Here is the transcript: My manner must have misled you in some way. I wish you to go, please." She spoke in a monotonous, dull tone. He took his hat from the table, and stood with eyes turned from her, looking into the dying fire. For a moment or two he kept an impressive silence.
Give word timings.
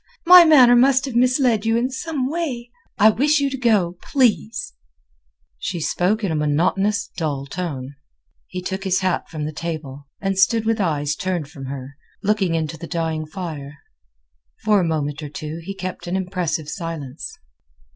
My 0.25 0.43
manner 0.45 0.75
must 0.75 1.05
have 1.05 1.13
misled 1.15 1.63
you 1.63 1.77
in 1.77 1.91
some 1.91 2.27
way. 2.27 2.71
I 2.97 3.11
wish 3.11 3.39
you 3.39 3.51
to 3.51 3.55
go, 3.57 3.99
please." 4.01 4.73
She 5.59 5.79
spoke 5.79 6.23
in 6.23 6.31
a 6.31 6.35
monotonous, 6.35 7.11
dull 7.15 7.45
tone. 7.45 7.93
He 8.47 8.63
took 8.63 8.83
his 8.83 9.01
hat 9.01 9.29
from 9.29 9.45
the 9.45 9.51
table, 9.53 10.07
and 10.19 10.39
stood 10.39 10.65
with 10.65 10.81
eyes 10.81 11.13
turned 11.15 11.51
from 11.51 11.65
her, 11.65 11.97
looking 12.23 12.55
into 12.55 12.77
the 12.79 12.87
dying 12.87 13.27
fire. 13.27 13.77
For 14.63 14.79
a 14.79 14.83
moment 14.87 15.21
or 15.21 15.29
two 15.29 15.59
he 15.63 15.75
kept 15.75 16.07
an 16.07 16.15
impressive 16.15 16.67
silence. 16.67 17.37